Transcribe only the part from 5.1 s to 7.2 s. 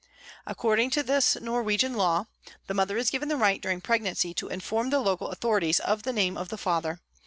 authori ties of the name of the father.